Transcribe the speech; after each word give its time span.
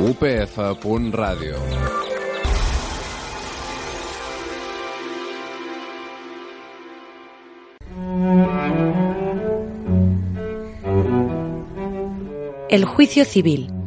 upf.radio. 0.00 1.56
El 12.70 12.84
juicio 12.86 13.24
civil. 13.26 13.79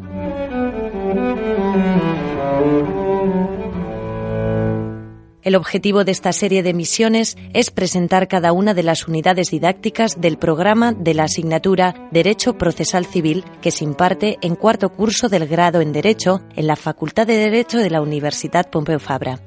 El 5.44 5.56
objetivo 5.56 6.06
de 6.06 6.14
esta 6.14 6.32
serie 6.32 6.64
de 6.64 6.74
misiones 6.74 7.38
es 7.54 7.70
presentar 7.70 8.30
cada 8.30 8.54
una 8.54 8.74
de 8.74 8.84
las 8.84 9.10
unidades 9.10 9.52
didácticas 9.52 10.22
del 10.22 10.38
programa 10.38 10.94
de 10.94 11.14
la 11.14 11.24
asignatura 11.24 12.08
Derecho 12.12 12.58
Procesal 12.58 13.06
Civil 13.06 13.44
que 13.62 13.72
se 13.72 13.84
imparte 13.84 14.38
en 14.42 14.56
cuarto 14.56 14.90
curso 14.90 15.28
del 15.28 15.46
grado 15.48 15.82
en 15.82 15.92
Derecho 15.92 16.42
en 16.56 16.68
la 16.68 16.78
Facultad 16.78 17.28
de 17.28 17.36
Derecho 17.36 17.78
de 17.78 17.90
la 17.90 18.02
Universidad 18.02 18.70
Pompeu 18.70 19.00
Fabra. 19.00 19.42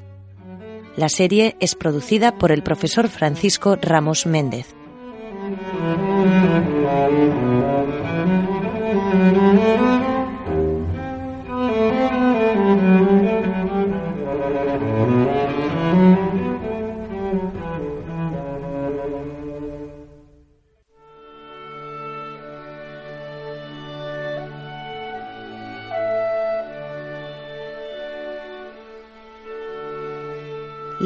La 0.97 1.09
serie 1.09 1.57
es 1.61 1.75
producida 1.75 2.37
por 2.37 2.53
el 2.53 2.63
profesor 2.63 3.09
Francisco 3.09 3.77
Ramos 3.81 4.27
Méndez. 4.27 4.75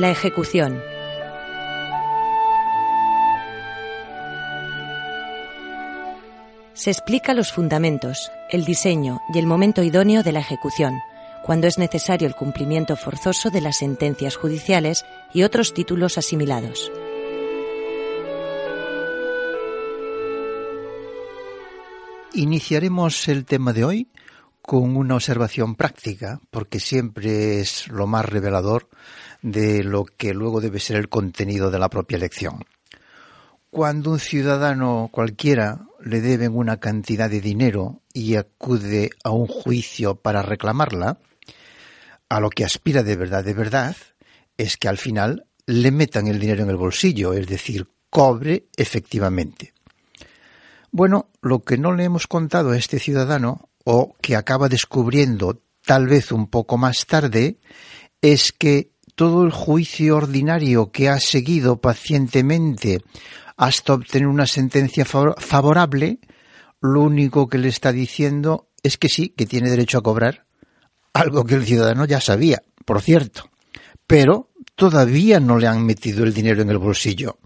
La 0.01 0.11
ejecución. 0.11 0.81
Se 6.73 6.91
explica 6.91 7.35
los 7.35 7.53
fundamentos, 7.53 8.33
el 8.49 8.65
diseño 8.65 9.21
y 9.35 9.39
el 9.39 9.47
momento 9.47 9.83
idóneo 9.83 10.23
de 10.23 10.33
la 10.33 10.41
ejecución, 10.41 10.95
cuando 11.45 11.67
es 11.67 11.77
necesario 11.77 12.27
el 12.27 12.35
cumplimiento 12.35 12.97
forzoso 12.97 13.51
de 13.51 13.61
las 13.61 13.77
sentencias 13.77 14.37
judiciales 14.37 15.05
y 15.35 15.43
otros 15.43 15.75
títulos 15.75 16.17
asimilados. 16.17 16.91
Iniciaremos 22.33 23.29
el 23.29 23.45
tema 23.45 23.75
de 23.75 23.85
hoy 23.85 24.09
con 24.63 24.97
una 24.97 25.17
observación 25.17 25.75
práctica, 25.75 26.41
porque 26.51 26.81
siempre 26.81 27.61
es 27.61 27.89
lo 27.89 28.07
más 28.07 28.25
revelador 28.25 28.89
de 29.43 29.83
lo 29.85 30.05
que 30.05 30.35
luego 30.35 30.61
debe 30.61 30.81
ser 30.81 30.97
el 30.97 31.09
contenido 31.09 31.71
de 31.71 31.79
la 31.79 31.89
propia 31.89 32.17
elección. 32.17 32.65
Cuando 33.71 34.11
un 34.11 34.19
ciudadano 34.19 35.09
cualquiera 35.13 35.87
le 36.03 36.21
deben 36.21 36.57
una 36.57 36.79
cantidad 36.79 37.31
de 37.31 37.41
dinero 37.41 38.03
y 38.13 38.37
acude 38.37 39.11
a 39.23 39.31
un 39.31 39.47
juicio 39.47 40.17
para 40.17 40.43
reclamarla, 40.43 41.19
a 42.29 42.41
lo 42.41 42.51
que 42.51 42.65
aspira 42.65 43.03
de 43.03 43.17
verdad, 43.17 43.45
de 43.45 43.55
verdad, 43.55 43.97
es 44.57 44.77
que 44.77 44.89
al 44.89 44.99
final 44.99 45.47
le 45.67 45.91
metan 45.91 46.27
el 46.27 46.41
dinero 46.41 46.65
en 46.65 46.71
el 46.71 46.77
bolsillo, 46.77 47.33
es 47.33 47.47
decir, 47.47 47.89
cobre 48.09 48.67
efectivamente. 48.77 49.73
Bueno, 50.91 51.31
lo 51.41 51.63
que 51.63 51.79
no 51.79 51.95
le 51.95 52.05
hemos 52.05 52.27
contado 52.27 52.71
a 52.71 52.77
este 52.77 52.99
ciudadano, 52.99 53.69
o 53.85 54.17
que 54.21 54.37
acaba 54.37 54.69
descubriendo 54.69 55.63
tal 55.85 56.09
vez 56.09 56.33
un 56.33 56.49
poco 56.49 56.77
más 56.77 57.07
tarde, 57.07 57.59
es 58.21 58.53
que 58.53 58.90
todo 59.21 59.45
el 59.45 59.51
juicio 59.51 60.17
ordinario 60.17 60.91
que 60.91 61.11
ha 61.11 61.21
seguido 61.21 61.79
pacientemente 61.79 63.03
hasta 63.59 63.93
obtener 63.93 64.27
una 64.27 64.47
sentencia 64.47 65.05
favorable, 65.05 66.21
lo 66.81 67.03
único 67.03 67.47
que 67.47 67.59
le 67.59 67.69
está 67.69 67.93
diciendo 67.93 68.71
es 68.83 68.97
que 68.97 69.11
sí, 69.11 69.29
que 69.37 69.45
tiene 69.45 69.69
derecho 69.69 69.99
a 69.99 70.03
cobrar, 70.03 70.47
algo 71.13 71.45
que 71.45 71.57
el 71.57 71.67
ciudadano 71.67 72.07
ya 72.07 72.19
sabía, 72.19 72.63
por 72.87 73.03
cierto, 73.03 73.51
pero 74.07 74.49
todavía 74.75 75.39
no 75.39 75.59
le 75.59 75.67
han 75.67 75.85
metido 75.85 76.25
el 76.25 76.33
dinero 76.33 76.63
en 76.63 76.71
el 76.71 76.79
bolsillo. 76.79 77.41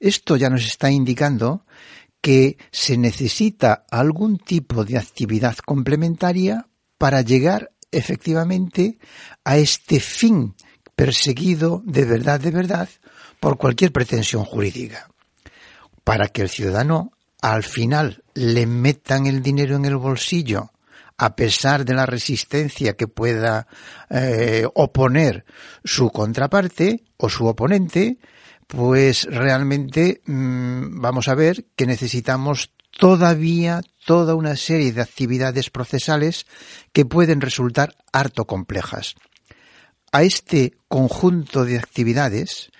Esto 0.00 0.34
ya 0.34 0.50
nos 0.50 0.64
está 0.66 0.90
indicando 0.90 1.66
que 2.20 2.58
se 2.72 2.98
necesita 2.98 3.86
algún 3.92 4.38
tipo 4.38 4.84
de 4.84 4.98
actividad 4.98 5.56
complementaria 5.58 6.66
para 6.98 7.22
llegar 7.22 7.70
efectivamente 7.96 8.98
a 9.44 9.56
este 9.56 10.00
fin 10.00 10.54
perseguido 10.94 11.82
de 11.84 12.04
verdad, 12.04 12.40
de 12.40 12.50
verdad, 12.50 12.88
por 13.40 13.58
cualquier 13.58 13.92
pretensión 13.92 14.44
jurídica. 14.44 15.08
Para 16.02 16.28
que 16.28 16.42
el 16.42 16.48
ciudadano 16.48 17.12
al 17.40 17.62
final 17.62 18.22
le 18.34 18.66
metan 18.66 19.26
el 19.26 19.42
dinero 19.42 19.76
en 19.76 19.84
el 19.84 19.96
bolsillo, 19.96 20.70
a 21.16 21.36
pesar 21.36 21.84
de 21.84 21.94
la 21.94 22.06
resistencia 22.06 22.94
que 22.94 23.06
pueda 23.06 23.66
eh, 24.10 24.66
oponer 24.74 25.44
su 25.84 26.10
contraparte 26.10 27.04
o 27.16 27.28
su 27.28 27.46
oponente, 27.46 28.18
pues 28.66 29.24
realmente 29.24 30.22
mm, 30.26 31.00
vamos 31.00 31.28
a 31.28 31.34
ver 31.34 31.66
que 31.76 31.86
necesitamos 31.86 32.70
todavía 32.90 33.80
toda 34.04 34.34
una 34.34 34.56
serie 34.56 34.92
de 34.92 35.02
actividades 35.02 35.70
procesales 35.70 36.46
que 36.92 37.04
pueden 37.04 37.40
resultar 37.40 37.96
harto 38.12 38.46
complejas. 38.46 39.14
A 40.12 40.22
este 40.22 40.76
conjunto 40.88 41.64
de 41.64 41.78
actividades 41.78 42.70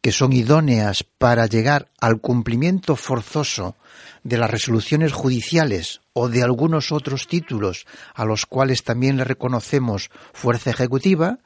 que 0.00 0.12
son 0.12 0.32
idóneas 0.32 1.02
para 1.02 1.46
llegar 1.46 1.90
al 2.00 2.20
cumplimiento 2.20 2.96
forzoso 2.96 3.76
de 4.22 4.38
las 4.38 4.50
resoluciones 4.50 5.12
judiciales 5.12 6.00
o 6.12 6.28
de 6.28 6.42
algunos 6.42 6.92
otros 6.92 7.26
títulos 7.26 7.86
a 8.14 8.24
los 8.24 8.46
cuales 8.46 8.84
también 8.84 9.16
le 9.16 9.24
reconocemos 9.24 10.10
fuerza 10.32 10.70
ejecutiva, 10.70 11.40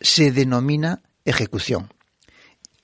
se 0.00 0.30
denomina 0.30 1.02
ejecución 1.24 1.95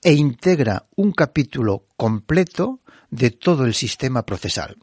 e 0.03 0.13
integra 0.13 0.87
un 0.95 1.11
capítulo 1.11 1.87
completo 1.95 2.81
de 3.09 3.31
todo 3.31 3.65
el 3.65 3.73
sistema 3.73 4.25
procesal. 4.25 4.77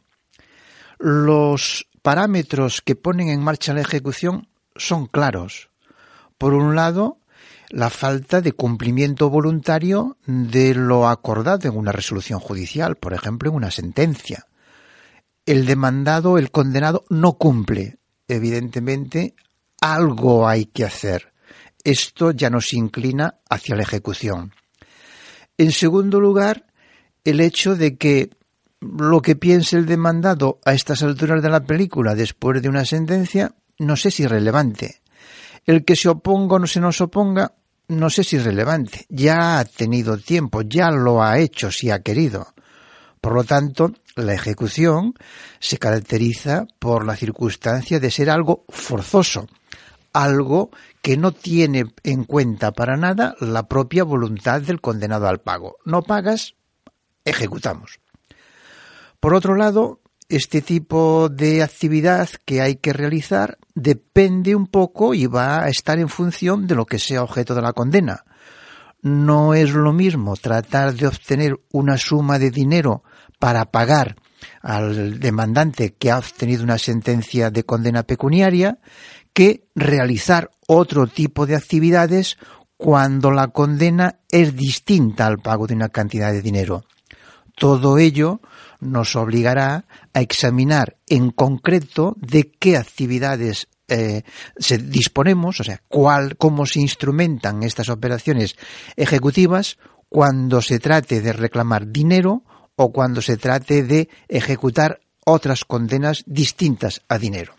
Los 0.97 1.87
parámetros 2.01 2.81
que 2.81 2.95
ponen 2.95 3.29
en 3.29 3.41
marcha 3.41 3.73
la 3.73 3.81
ejecución 3.81 4.47
son 4.75 5.07
claros. 5.07 5.69
Por 6.37 6.53
un 6.53 6.75
lado, 6.75 7.19
la 7.69 7.89
falta 7.89 8.41
de 8.41 8.53
cumplimiento 8.53 9.29
voluntario 9.29 10.17
de 10.25 10.73
lo 10.75 11.07
acordado 11.07 11.69
en 11.69 11.77
una 11.77 11.91
resolución 11.91 12.39
judicial, 12.39 12.95
por 12.97 13.13
ejemplo, 13.13 13.49
en 13.49 13.55
una 13.55 13.71
sentencia. 13.71 14.47
El 15.45 15.65
demandado, 15.65 16.37
el 16.37 16.51
condenado, 16.51 17.05
no 17.09 17.33
cumple. 17.33 17.97
Evidentemente, 18.27 19.35
algo 19.81 20.47
hay 20.47 20.65
que 20.65 20.85
hacer. 20.85 21.33
Esto 21.83 22.31
ya 22.31 22.49
nos 22.49 22.73
inclina 22.73 23.39
hacia 23.49 23.75
la 23.75 23.83
ejecución. 23.83 24.53
En 25.57 25.71
segundo 25.71 26.19
lugar, 26.19 26.65
el 27.23 27.39
hecho 27.39 27.75
de 27.75 27.97
que 27.97 28.31
lo 28.79 29.21
que 29.21 29.35
piense 29.35 29.77
el 29.77 29.85
demandado 29.85 30.59
a 30.65 30.73
estas 30.73 31.03
alturas 31.03 31.41
de 31.41 31.49
la 31.49 31.63
película 31.63 32.15
después 32.15 32.61
de 32.61 32.69
una 32.69 32.85
sentencia 32.85 33.53
no 33.77 33.95
sé 33.95 34.11
si 34.11 34.23
es 34.23 34.31
relevante. 34.31 35.01
El 35.65 35.85
que 35.85 35.95
se 35.95 36.09
oponga 36.09 36.55
o 36.55 36.59
no 36.59 36.67
se 36.67 36.79
nos 36.79 37.01
oponga 37.01 37.53
no 37.87 38.09
sé 38.09 38.23
si 38.23 38.37
es 38.37 38.43
relevante. 38.43 39.05
Ya 39.09 39.59
ha 39.59 39.65
tenido 39.65 40.17
tiempo, 40.17 40.61
ya 40.61 40.91
lo 40.91 41.21
ha 41.21 41.39
hecho 41.39 41.71
si 41.71 41.91
ha 41.91 42.01
querido. 42.01 42.53
Por 43.19 43.33
lo 43.33 43.43
tanto, 43.43 43.93
la 44.15 44.33
ejecución 44.33 45.13
se 45.59 45.77
caracteriza 45.77 46.65
por 46.79 47.05
la 47.05 47.15
circunstancia 47.15 47.99
de 47.99 48.09
ser 48.09 48.29
algo 48.29 48.65
forzoso, 48.69 49.47
algo 50.13 50.71
que 51.01 51.17
no 51.17 51.31
tiene 51.31 51.85
en 52.03 52.23
cuenta 52.25 52.71
para 52.71 52.95
nada 52.95 53.35
la 53.39 53.67
propia 53.67 54.03
voluntad 54.03 54.61
del 54.61 54.81
condenado 54.81 55.27
al 55.27 55.41
pago. 55.41 55.77
No 55.85 56.03
pagas, 56.03 56.55
ejecutamos. 57.25 57.99
Por 59.19 59.33
otro 59.33 59.55
lado, 59.55 60.01
este 60.29 60.61
tipo 60.61 61.29
de 61.29 61.61
actividad 61.61 62.29
que 62.45 62.61
hay 62.61 62.75
que 62.75 62.93
realizar 62.93 63.57
depende 63.75 64.55
un 64.55 64.67
poco 64.67 65.13
y 65.13 65.25
va 65.25 65.63
a 65.63 65.69
estar 65.69 65.99
en 65.99 66.09
función 66.09 66.67
de 66.67 66.75
lo 66.75 66.85
que 66.85 66.99
sea 66.99 67.23
objeto 67.23 67.53
de 67.53 67.61
la 67.61 67.73
condena. 67.73 68.23
No 69.01 69.55
es 69.55 69.71
lo 69.71 69.93
mismo 69.93 70.37
tratar 70.37 70.93
de 70.93 71.07
obtener 71.07 71.59
una 71.71 71.97
suma 71.97 72.39
de 72.39 72.51
dinero 72.51 73.03
para 73.39 73.65
pagar 73.65 74.15
al 74.61 75.19
demandante 75.19 75.95
que 75.95 76.11
ha 76.11 76.19
obtenido 76.19 76.63
una 76.63 76.77
sentencia 76.77 77.49
de 77.49 77.63
condena 77.63 78.03
pecuniaria 78.03 78.79
que 79.33 79.67
realizar 79.75 80.51
otro 80.67 81.07
tipo 81.07 81.45
de 81.45 81.55
actividades 81.55 82.37
cuando 82.77 83.31
la 83.31 83.49
condena 83.49 84.19
es 84.29 84.55
distinta 84.55 85.27
al 85.27 85.37
pago 85.37 85.67
de 85.67 85.75
una 85.75 85.89
cantidad 85.89 86.31
de 86.31 86.41
dinero. 86.41 86.83
Todo 87.55 87.97
ello 87.97 88.41
nos 88.79 89.15
obligará 89.15 89.85
a 90.13 90.21
examinar 90.21 90.97
en 91.07 91.29
concreto 91.29 92.15
de 92.17 92.51
qué 92.51 92.77
actividades 92.77 93.67
eh, 93.87 94.23
se 94.57 94.77
disponemos, 94.77 95.59
o 95.59 95.63
sea, 95.63 95.81
cuál, 95.87 96.37
cómo 96.37 96.65
se 96.65 96.79
instrumentan 96.79 97.61
estas 97.61 97.89
operaciones 97.89 98.55
ejecutivas 98.95 99.77
cuando 100.09 100.61
se 100.61 100.79
trate 100.79 101.21
de 101.21 101.33
reclamar 101.33 101.87
dinero 101.87 102.43
o 102.75 102.91
cuando 102.91 103.21
se 103.21 103.37
trate 103.37 103.83
de 103.83 104.09
ejecutar 104.27 105.01
otras 105.25 105.65
condenas 105.65 106.23
distintas 106.25 107.01
a 107.07 107.17
dinero. 107.17 107.53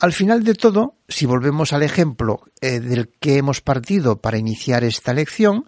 Al 0.00 0.14
final 0.14 0.44
de 0.44 0.54
todo, 0.54 0.96
si 1.08 1.26
volvemos 1.26 1.74
al 1.74 1.82
ejemplo 1.82 2.40
eh, 2.62 2.80
del 2.80 3.10
que 3.20 3.36
hemos 3.36 3.60
partido 3.60 4.18
para 4.18 4.38
iniciar 4.38 4.82
esta 4.82 5.12
lección, 5.12 5.66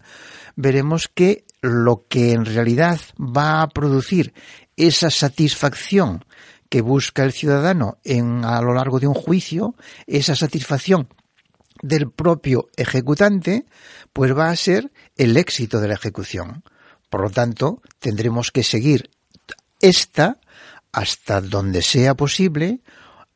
veremos 0.56 1.08
que 1.08 1.44
lo 1.60 2.06
que 2.08 2.32
en 2.32 2.46
realidad 2.46 2.98
va 3.18 3.60
a 3.60 3.68
producir 3.68 4.32
esa 4.74 5.10
satisfacción 5.10 6.24
que 6.70 6.80
busca 6.80 7.24
el 7.24 7.32
ciudadano 7.32 7.98
en, 8.04 8.46
a 8.46 8.62
lo 8.62 8.72
largo 8.72 8.98
de 8.98 9.06
un 9.06 9.12
juicio, 9.12 9.74
esa 10.06 10.34
satisfacción 10.34 11.08
del 11.82 12.10
propio 12.10 12.70
ejecutante, 12.76 13.66
pues 14.14 14.34
va 14.34 14.48
a 14.48 14.56
ser 14.56 14.90
el 15.16 15.36
éxito 15.36 15.78
de 15.78 15.88
la 15.88 15.94
ejecución. 15.94 16.64
Por 17.10 17.20
lo 17.20 17.28
tanto, 17.28 17.82
tendremos 17.98 18.50
que 18.50 18.62
seguir 18.62 19.10
esta 19.80 20.38
hasta 20.90 21.42
donde 21.42 21.82
sea 21.82 22.14
posible 22.14 22.80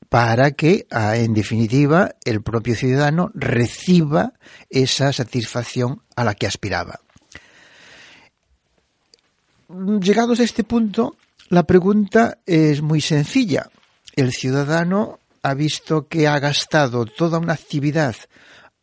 para 0.09 0.53
que, 0.53 0.87
ah, 0.91 1.17
en 1.17 1.35
definitiva, 1.35 2.15
el 2.25 2.43
propio 2.43 2.75
ciudadano 2.75 3.31
reciba 3.35 4.35
esa 4.71 5.13
satisfacción 5.13 6.03
a 6.15 6.25
la 6.25 6.35
que 6.35 6.47
aspiraba. 6.47 7.01
Llegados 10.01 10.41
a 10.41 10.45
este 10.45 10.63
punto, 10.63 11.17
la 11.49 11.65
pregunta 11.65 12.39
es 12.47 12.83
muy 12.83 13.01
sencilla. 13.01 13.69
El 14.15 14.33
ciudadano 14.33 15.19
ha 15.43 15.55
visto 15.55 16.09
que 16.09 16.29
ha 16.29 16.39
gastado 16.39 17.05
toda 17.05 17.39
una 17.39 17.55
actividad 17.55 18.15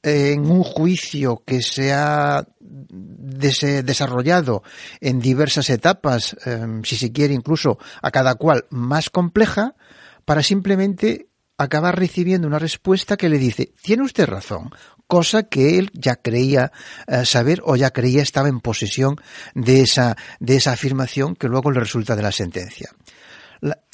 en 0.01 0.51
un 0.51 0.63
juicio 0.63 1.41
que 1.45 1.61
se 1.61 1.93
ha 1.93 2.45
desarrollado 2.59 4.63
en 4.99 5.19
diversas 5.19 5.69
etapas, 5.69 6.35
em, 6.45 6.83
si 6.83 6.97
se 6.97 7.13
quiere 7.13 7.33
incluso 7.33 7.77
a 8.01 8.11
cada 8.11 8.35
cual 8.35 8.65
más 8.69 9.09
compleja, 9.09 9.75
para 10.25 10.43
simplemente 10.43 11.27
acabar 11.57 11.97
recibiendo 11.97 12.47
una 12.47 12.59
respuesta 12.59 13.17
que 13.17 13.29
le 13.29 13.37
dice, 13.37 13.73
tiene 13.81 14.03
usted 14.03 14.25
razón, 14.25 14.71
cosa 15.07 15.43
que 15.43 15.77
él 15.77 15.91
ya 15.93 16.15
creía 16.15 16.71
eh, 17.07 17.25
saber 17.25 17.61
o 17.63 17.75
ya 17.75 17.91
creía 17.91 18.21
estaba 18.21 18.49
en 18.49 18.59
posesión 18.59 19.17
de 19.53 19.81
esa, 19.81 20.17
de 20.39 20.55
esa 20.55 20.71
afirmación 20.71 21.35
que 21.35 21.47
luego 21.47 21.71
le 21.71 21.79
resulta 21.79 22.15
de 22.15 22.23
la 22.23 22.31
sentencia. 22.31 22.89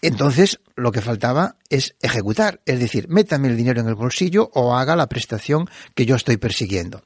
Entonces, 0.02 0.62
lo 0.76 0.92
que 0.92 1.02
faltaba 1.02 1.58
es 1.70 1.96
ejecutar, 2.02 2.62
es 2.66 2.80
decir, 2.80 3.08
métame 3.08 3.50
el 3.50 3.58
dinero 3.58 3.82
en 3.82 3.88
el 3.88 3.96
bolsillo 3.96 4.50
o 4.54 4.76
haga 4.76 4.96
la 4.96 5.08
prestación 5.08 5.70
que 5.94 6.08
yo 6.08 6.16
estoy 6.16 6.38
persiguiendo. 6.38 7.04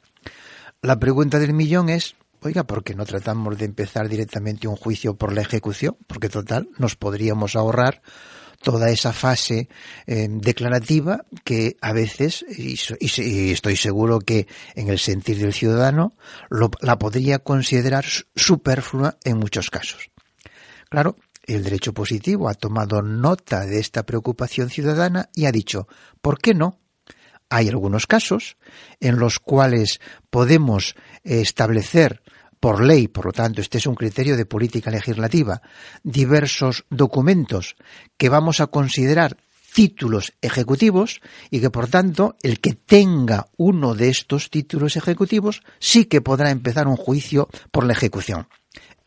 La 0.81 0.99
pregunta 0.99 1.39
del 1.39 1.53
millón 1.53 1.89
es, 1.89 2.15
oiga, 2.41 2.63
¿por 2.63 2.83
qué 2.83 2.95
no 2.95 3.05
tratamos 3.05 3.57
de 3.57 3.65
empezar 3.65 4.07
directamente 4.07 4.67
un 4.67 4.75
juicio 4.75 5.15
por 5.15 5.33
la 5.33 5.41
ejecución? 5.41 5.97
Porque 6.07 6.29
total, 6.29 6.69
nos 6.77 6.95
podríamos 6.95 7.55
ahorrar 7.55 8.01
toda 8.63 8.89
esa 8.89 9.13
fase 9.13 9.67
eh, 10.07 10.27
declarativa 10.29 11.25
que 11.43 11.77
a 11.81 11.91
veces, 11.91 12.43
y, 12.49 12.79
estoy 13.51 13.75
seguro 13.75 14.19
que 14.19 14.47
en 14.73 14.89
el 14.89 14.97
sentir 14.97 15.37
del 15.37 15.53
ciudadano, 15.53 16.13
la 16.81 16.97
podría 16.97 17.39
considerar 17.39 18.05
superflua 18.35 19.17
en 19.23 19.37
muchos 19.37 19.69
casos. 19.69 20.09
Claro, 20.89 21.17
el 21.45 21.63
derecho 21.63 21.93
positivo 21.93 22.47
ha 22.47 22.53
tomado 22.53 23.01
nota 23.01 23.65
de 23.65 23.79
esta 23.79 24.03
preocupación 24.03 24.69
ciudadana 24.69 25.29
y 25.35 25.45
ha 25.45 25.51
dicho, 25.51 25.87
¿por 26.21 26.39
qué 26.39 26.53
no? 26.53 26.79
Hay 27.49 27.67
algunos 27.67 28.07
casos 28.07 28.57
en 28.99 29.19
los 29.19 29.39
cuales 29.39 29.99
podemos 30.29 30.95
establecer 31.23 32.23
por 32.63 32.81
ley, 32.81 33.09
por 33.09 33.25
lo 33.25 33.33
tanto, 33.33 33.59
este 33.59 33.77
es 33.77 33.87
un 33.87 33.95
criterio 33.95 34.37
de 34.37 34.45
política 34.45 34.89
legislativa, 34.89 35.61
diversos 36.01 36.85
documentos 36.89 37.75
que 38.15 38.29
vamos 38.29 38.61
a 38.61 38.67
considerar 38.67 39.35
títulos 39.73 40.31
ejecutivos 40.41 41.19
y 41.51 41.59
que 41.59 41.69
por 41.69 41.89
tanto 41.89 42.37
el 42.41 42.61
que 42.61 42.71
tenga 42.71 43.47
uno 43.57 43.95
de 43.95 44.07
estos 44.07 44.49
títulos 44.49 44.95
ejecutivos 44.95 45.61
sí 45.77 46.05
que 46.05 46.21
podrá 46.21 46.51
empezar 46.51 46.87
un 46.87 46.95
juicio 46.95 47.49
por 47.69 47.83
la 47.85 47.91
ejecución. 47.91 48.47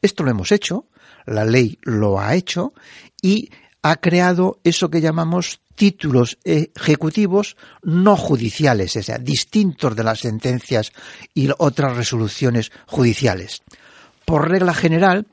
Esto 0.03 0.23
lo 0.23 0.33
hemos 0.33 0.53
hecho, 0.53 0.91
la 1.25 1.47
ley 1.47 1.79
lo 1.81 2.21
ha 2.21 2.35
hecho 2.35 2.75
y 3.23 3.49
ha 3.91 3.97
creado 3.97 4.59
eso 4.65 4.91
que 4.91 5.01
llamamos 5.01 5.61
títulos 5.77 6.39
ejecutivos 6.45 7.57
no 7.83 8.17
judiciales, 8.17 8.97
o 8.97 9.03
sea, 9.03 9.19
distintos 9.19 9.95
de 9.95 10.03
las 10.03 10.21
sentencias 10.21 10.93
y 11.35 11.49
otras 11.59 11.97
resoluciones 11.97 12.73
judiciales. 12.87 13.63
Por 14.25 14.49
regla 14.49 14.75
general, 14.75 15.27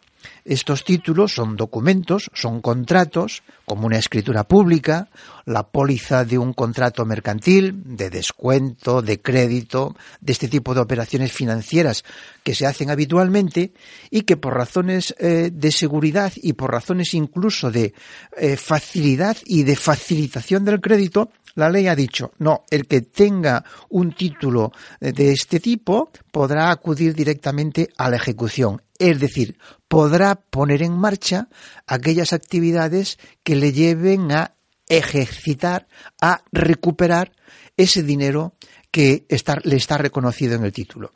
estos 0.46 0.84
títulos 0.84 1.34
son 1.34 1.56
documentos, 1.56 2.30
son 2.34 2.62
contratos, 2.62 3.44
como 3.66 3.88
una 3.88 3.98
escritura 3.98 4.44
pública, 4.44 5.10
la 5.46 5.64
póliza 5.64 6.26
de 6.26 6.38
un 6.38 6.54
contrato 6.54 7.06
mercantil, 7.06 7.82
de 7.86 8.10
descuento, 8.10 9.02
de 9.02 9.22
crédito, 9.22 9.96
de 10.22 10.34
este 10.34 10.48
tipo 10.48 10.74
de 10.74 10.82
operaciones 10.82 11.32
financieras 11.32 12.04
que 12.44 12.56
se 12.56 12.66
hacen 12.66 12.90
habitualmente 12.90 13.74
y 14.10 14.22
que 14.22 14.38
por 14.38 14.56
razones 14.56 15.16
eh, 15.20 15.50
de 15.54 15.72
seguridad 15.72 16.34
y 16.36 16.54
por 16.54 16.72
razones 16.72 17.14
incluso 17.14 17.72
de 17.72 17.94
eh, 18.38 18.58
facilidad 18.58 19.38
y 19.46 19.64
de 19.64 19.76
facilitación 19.76 20.66
del 20.66 20.82
crédito, 20.82 21.32
la 21.56 21.70
ley 21.70 21.88
ha 21.88 21.96
dicho, 21.96 22.32
no, 22.40 22.64
el 22.70 22.88
que 22.88 23.02
tenga 23.02 23.64
un 23.90 24.14
título 24.14 24.72
de 25.00 25.32
este 25.32 25.60
tipo 25.60 26.10
podrá 26.32 26.72
acudir 26.72 27.14
directamente 27.14 27.90
a 27.98 28.10
la 28.10 28.16
ejecución. 28.16 28.82
Es 28.98 29.20
decir, 29.20 29.58
podrá 29.94 30.34
poner 30.34 30.82
en 30.82 30.98
marcha 30.98 31.50
aquellas 31.86 32.34
actividades 32.34 33.20
que 33.44 33.56
le 33.56 33.74
lleven 33.74 34.32
a 34.32 34.56
ejercitar, 34.90 35.88
a 36.20 36.42
recuperar 36.52 37.32
ese 37.78 38.02
dinero 38.02 38.56
que 38.90 39.28
le 39.66 39.76
está 39.76 39.98
reconocido 40.00 40.56
en 40.56 40.66
el 40.66 40.74
título. 40.74 41.12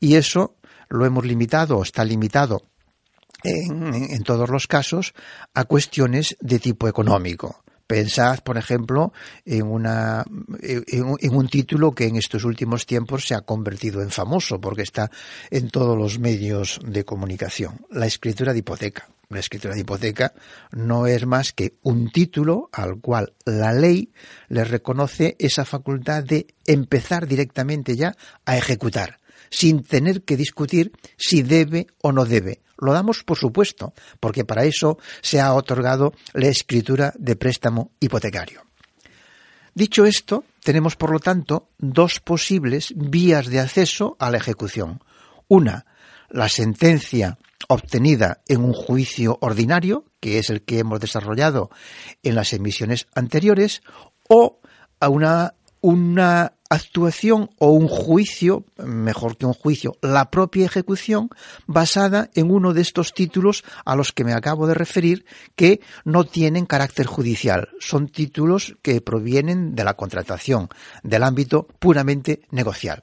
Y 0.00 0.16
eso 0.16 0.56
lo 0.88 1.06
hemos 1.06 1.24
limitado 1.24 1.78
o 1.78 1.84
está 1.84 2.04
limitado 2.04 2.62
en, 3.44 4.24
todos 4.24 4.50
los 4.50 4.66
casos 4.66 5.14
a 5.54 5.62
cuestiones 5.62 6.36
de 6.40 6.58
tipo 6.58 6.88
económico. 6.88 7.63
Pensad, 7.86 8.40
por 8.40 8.56
ejemplo, 8.56 9.12
en, 9.44 9.66
una, 9.66 10.24
en, 10.62 11.34
un 11.34 11.48
título 11.48 11.94
que 11.94 12.06
en 12.06 12.16
estos 12.16 12.44
últimos 12.44 12.86
tiempos 12.86 13.26
se 13.26 13.34
ha 13.34 13.42
convertido 13.42 14.00
en 14.00 14.10
famoso 14.10 14.58
porque 14.58 14.82
está 14.82 15.10
en 15.50 15.68
todos 15.68 15.96
los 15.96 16.18
medios 16.18 16.80
de 16.82 17.04
comunicación, 17.04 17.84
la 17.90 18.06
escritura 18.06 18.52
de 18.52 18.60
hipoteca. 18.60 19.08
La 19.28 19.40
escritura 19.40 19.74
de 19.74 19.80
hipoteca 19.80 20.32
no 20.70 21.06
es 21.06 21.26
más 21.26 21.52
que 21.52 21.74
un 21.82 22.10
título 22.10 22.68
al 22.72 23.00
cual 23.00 23.32
la 23.44 23.72
ley 23.72 24.12
le 24.48 24.64
reconoce 24.64 25.36
esa 25.38 25.64
facultad 25.64 26.24
de 26.24 26.46
empezar 26.66 27.26
directamente 27.26 27.96
ya 27.96 28.14
a 28.44 28.56
ejecutar, 28.56 29.20
sin 29.50 29.82
tener 29.82 30.22
que 30.22 30.36
discutir 30.36 30.92
si 31.16 31.42
debe 31.42 31.86
o 32.02 32.12
no 32.12 32.24
debe, 32.24 32.60
lo 32.78 32.92
damos 32.92 33.24
por 33.24 33.38
supuesto, 33.38 33.94
porque 34.20 34.44
para 34.44 34.64
eso 34.64 34.98
se 35.20 35.40
ha 35.40 35.54
otorgado 35.54 36.12
la 36.32 36.48
escritura 36.48 37.12
de 37.16 37.36
préstamo 37.36 37.92
hipotecario. 38.00 38.62
Dicho 39.74 40.04
esto, 40.04 40.44
tenemos 40.62 40.94
por 40.94 41.10
lo 41.10 41.18
tanto 41.18 41.70
dos 41.78 42.20
posibles 42.20 42.92
vías 42.96 43.48
de 43.48 43.60
acceso 43.60 44.16
a 44.20 44.30
la 44.30 44.36
ejecución. 44.36 45.02
Una, 45.48 45.84
la 46.30 46.48
sentencia 46.48 47.38
obtenida 47.68 48.42
en 48.46 48.62
un 48.62 48.72
juicio 48.72 49.38
ordinario, 49.40 50.04
que 50.20 50.38
es 50.38 50.50
el 50.50 50.62
que 50.62 50.78
hemos 50.78 51.00
desarrollado 51.00 51.70
en 52.22 52.34
las 52.34 52.52
emisiones 52.52 53.08
anteriores, 53.14 53.82
o 54.28 54.60
a 55.00 55.08
una 55.08 55.54
una 55.84 56.54
actuación 56.70 57.50
o 57.58 57.68
un 57.72 57.88
juicio, 57.88 58.64
mejor 58.78 59.36
que 59.36 59.44
un 59.44 59.52
juicio, 59.52 59.98
la 60.00 60.30
propia 60.30 60.64
ejecución 60.64 61.28
basada 61.66 62.30
en 62.32 62.50
uno 62.50 62.72
de 62.72 62.80
estos 62.80 63.12
títulos 63.12 63.64
a 63.84 63.94
los 63.94 64.10
que 64.10 64.24
me 64.24 64.32
acabo 64.32 64.66
de 64.66 64.72
referir 64.72 65.26
que 65.56 65.82
no 66.06 66.24
tienen 66.24 66.64
carácter 66.64 67.04
judicial. 67.04 67.68
Son 67.80 68.08
títulos 68.08 68.76
que 68.80 69.02
provienen 69.02 69.74
de 69.74 69.84
la 69.84 69.92
contratación, 69.92 70.70
del 71.02 71.22
ámbito 71.22 71.68
puramente 71.78 72.40
negocial. 72.50 73.02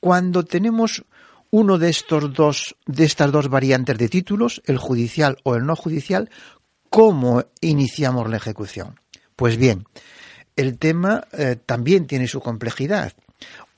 Cuando 0.00 0.44
tenemos 0.44 1.04
uno 1.52 1.78
de 1.78 1.90
estos 1.90 2.34
dos, 2.34 2.76
de 2.86 3.04
estas 3.04 3.30
dos 3.30 3.48
variantes 3.48 3.96
de 3.96 4.08
títulos, 4.08 4.62
el 4.64 4.78
judicial 4.78 5.36
o 5.44 5.54
el 5.54 5.64
no 5.64 5.76
judicial, 5.76 6.28
¿cómo 6.88 7.44
iniciamos 7.60 8.28
la 8.28 8.38
ejecución? 8.38 8.98
Pues 9.36 9.56
bien, 9.56 9.84
el 10.60 10.78
tema 10.78 11.26
eh, 11.32 11.56
también 11.64 12.06
tiene 12.06 12.28
su 12.28 12.40
complejidad. 12.40 13.12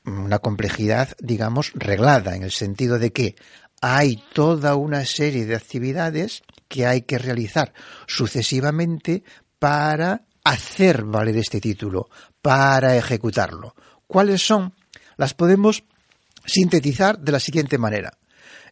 Una 0.04 0.40
complejidad, 0.40 1.10
digamos, 1.20 1.72
reglada, 1.74 2.34
en 2.34 2.42
el 2.42 2.50
sentido 2.50 2.98
de 2.98 3.12
que 3.12 3.36
hay 3.80 4.22
toda 4.32 4.74
una 4.74 5.04
serie 5.04 5.46
de 5.46 5.54
actividades 5.54 6.42
que 6.68 6.86
hay 6.86 7.02
que 7.02 7.18
realizar 7.18 7.72
sucesivamente 8.06 9.22
para 9.58 10.22
hacer 10.44 11.04
valer 11.04 11.36
este 11.36 11.60
título, 11.60 12.08
para 12.40 12.96
ejecutarlo. 12.96 13.74
¿Cuáles 14.06 14.44
son? 14.44 14.74
Las 15.16 15.34
podemos 15.34 15.84
sintetizar 16.44 17.18
de 17.18 17.32
la 17.32 17.40
siguiente 17.40 17.78
manera. 17.78 18.18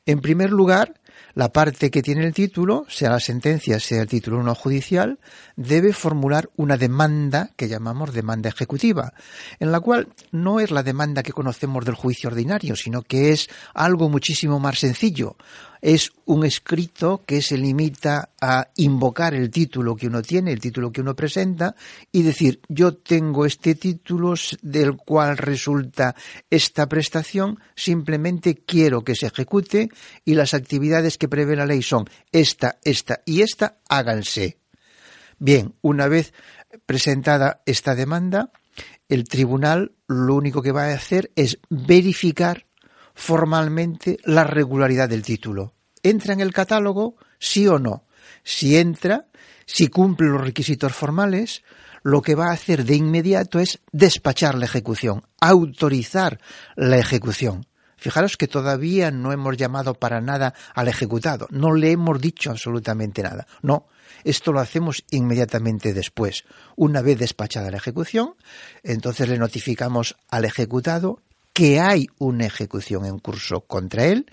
En 0.06 0.20
primer 0.20 0.50
lugar, 0.50 0.99
la 1.34 1.52
parte 1.52 1.90
que 1.90 2.02
tiene 2.02 2.26
el 2.26 2.34
título, 2.34 2.86
sea 2.88 3.10
la 3.10 3.20
sentencia, 3.20 3.80
sea 3.80 4.02
el 4.02 4.08
título 4.08 4.42
no 4.42 4.54
judicial, 4.54 5.18
debe 5.56 5.92
formular 5.92 6.50
una 6.56 6.76
demanda 6.76 7.50
que 7.56 7.68
llamamos 7.68 8.12
demanda 8.12 8.48
ejecutiva, 8.48 9.12
en 9.58 9.72
la 9.72 9.80
cual 9.80 10.08
no 10.32 10.60
es 10.60 10.70
la 10.70 10.82
demanda 10.82 11.22
que 11.22 11.32
conocemos 11.32 11.84
del 11.84 11.94
juicio 11.94 12.28
ordinario, 12.28 12.76
sino 12.76 13.02
que 13.02 13.32
es 13.32 13.48
algo 13.74 14.08
muchísimo 14.08 14.58
más 14.60 14.78
sencillo 14.78 15.36
es 15.80 16.12
un 16.26 16.44
escrito 16.44 17.22
que 17.26 17.42
se 17.42 17.56
limita 17.56 18.30
a 18.40 18.68
invocar 18.76 19.34
el 19.34 19.50
título 19.50 19.96
que 19.96 20.06
uno 20.06 20.22
tiene, 20.22 20.52
el 20.52 20.60
título 20.60 20.92
que 20.92 21.00
uno 21.00 21.14
presenta, 21.14 21.74
y 22.12 22.22
decir, 22.22 22.60
yo 22.68 22.94
tengo 22.96 23.46
este 23.46 23.74
título 23.74 24.34
del 24.62 24.96
cual 24.96 25.36
resulta 25.36 26.14
esta 26.50 26.88
prestación, 26.88 27.58
simplemente 27.74 28.56
quiero 28.56 29.02
que 29.02 29.14
se 29.14 29.26
ejecute 29.26 29.88
y 30.24 30.34
las 30.34 30.54
actividades 30.54 31.18
que 31.18 31.28
prevé 31.28 31.56
la 31.56 31.66
ley 31.66 31.82
son 31.82 32.08
esta, 32.32 32.78
esta 32.84 33.22
y 33.24 33.42
esta, 33.42 33.78
háganse. 33.88 34.58
Bien, 35.38 35.74
una 35.80 36.06
vez 36.06 36.34
presentada 36.86 37.62
esta 37.64 37.94
demanda, 37.94 38.50
el 39.08 39.24
tribunal 39.24 39.92
lo 40.06 40.34
único 40.34 40.62
que 40.62 40.72
va 40.72 40.84
a 40.84 40.94
hacer 40.94 41.32
es 41.34 41.58
verificar 41.68 42.66
formalmente 43.14 44.18
la 44.24 44.44
regularidad 44.44 45.08
del 45.08 45.22
título. 45.22 45.74
¿Entra 46.02 46.32
en 46.32 46.40
el 46.40 46.52
catálogo? 46.52 47.16
Sí 47.38 47.66
o 47.68 47.78
no. 47.78 48.04
Si 48.42 48.76
entra, 48.76 49.26
si 49.66 49.88
cumple 49.88 50.28
los 50.28 50.40
requisitos 50.40 50.92
formales, 50.92 51.62
lo 52.02 52.22
que 52.22 52.34
va 52.34 52.48
a 52.48 52.52
hacer 52.52 52.84
de 52.84 52.96
inmediato 52.96 53.58
es 53.58 53.80
despachar 53.92 54.56
la 54.56 54.64
ejecución, 54.64 55.22
autorizar 55.40 56.40
la 56.76 56.98
ejecución. 56.98 57.66
Fijaros 57.96 58.38
que 58.38 58.48
todavía 58.48 59.10
no 59.10 59.32
hemos 59.32 59.58
llamado 59.58 59.92
para 59.92 60.22
nada 60.22 60.54
al 60.74 60.88
ejecutado, 60.88 61.46
no 61.50 61.74
le 61.74 61.90
hemos 61.90 62.18
dicho 62.18 62.50
absolutamente 62.50 63.22
nada. 63.22 63.46
No, 63.60 63.88
esto 64.24 64.52
lo 64.52 64.60
hacemos 64.60 65.04
inmediatamente 65.10 65.92
después. 65.92 66.44
Una 66.76 67.02
vez 67.02 67.18
despachada 67.18 67.70
la 67.70 67.76
ejecución, 67.76 68.36
entonces 68.82 69.28
le 69.28 69.36
notificamos 69.36 70.16
al 70.30 70.46
ejecutado 70.46 71.20
que 71.60 71.78
hay 71.78 72.06
una 72.16 72.46
ejecución 72.46 73.04
en 73.04 73.18
curso 73.18 73.60
contra 73.60 74.06
él 74.06 74.24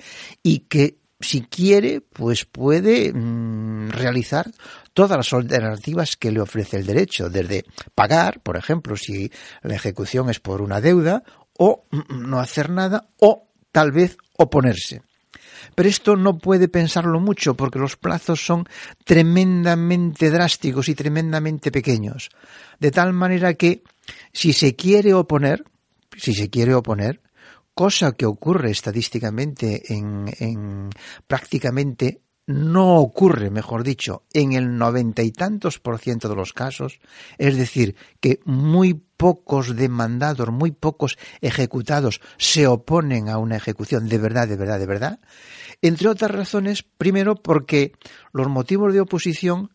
y 0.43 0.59
que 0.59 0.99
si 1.19 1.41
quiere, 1.41 1.99
pues 1.99 2.45
puede 2.45 3.11
mm, 3.11 3.89
realizar 3.89 4.49
todas 4.93 5.17
las 5.17 5.33
alternativas 5.33 6.15
que 6.15 6.31
le 6.31 6.39
ofrece 6.39 6.77
el 6.77 6.85
derecho, 6.85 7.29
desde 7.29 7.65
pagar, 7.93 8.39
por 8.39 8.55
ejemplo, 8.55 8.95
si 8.95 9.29
la 9.61 9.75
ejecución 9.75 10.29
es 10.29 10.39
por 10.39 10.61
una 10.61 10.79
deuda, 10.79 11.21
o 11.57 11.83
mm, 11.91 12.29
no 12.29 12.39
hacer 12.39 12.69
nada, 12.69 13.09
o 13.19 13.49
tal 13.73 13.91
vez 13.91 14.15
oponerse. 14.37 15.01
Pero 15.75 15.89
esto 15.89 16.15
no 16.15 16.37
puede 16.37 16.69
pensarlo 16.69 17.19
mucho 17.19 17.55
porque 17.55 17.77
los 17.77 17.97
plazos 17.97 18.39
son 18.39 18.63
tremendamente 19.03 20.31
drásticos 20.31 20.87
y 20.87 20.95
tremendamente 20.95 21.73
pequeños. 21.73 22.29
De 22.79 22.89
tal 22.89 23.11
manera 23.11 23.53
que 23.55 23.83
si 24.31 24.53
se 24.53 24.77
quiere 24.77 25.13
oponer, 25.13 25.65
si 26.17 26.33
se 26.33 26.49
quiere 26.49 26.73
oponer, 26.73 27.21
cosa 27.73 28.13
que 28.13 28.25
ocurre 28.25 28.71
estadísticamente 28.71 29.93
en, 29.93 30.89
prácticamente 31.27 32.21
no 32.47 32.95
ocurre, 32.95 33.51
mejor 33.51 33.83
dicho, 33.83 34.23
en 34.33 34.53
el 34.53 34.77
noventa 34.77 35.21
y 35.21 35.31
tantos 35.31 35.79
por 35.79 35.99
ciento 35.99 36.29
de 36.29 36.35
los 36.35 36.53
casos, 36.53 36.99
es 37.37 37.57
decir, 37.57 37.95
que 38.21 38.39
muy 38.45 38.93
pocos 38.93 39.75
demandados, 39.75 40.49
muy 40.49 40.71
pocos 40.71 41.17
ejecutados 41.41 42.21
se 42.37 42.65
oponen 42.65 43.29
a 43.29 43.37
una 43.37 43.57
ejecución 43.57 44.07
de 44.07 44.17
verdad, 44.17 44.47
de 44.47 44.55
verdad, 44.55 44.79
de 44.79 44.85
verdad, 44.87 45.19
entre 45.81 46.07
otras 46.07 46.31
razones, 46.31 46.83
primero 46.83 47.35
porque 47.35 47.91
los 48.31 48.47
motivos 48.47 48.93
de 48.93 49.01
oposición 49.01 49.71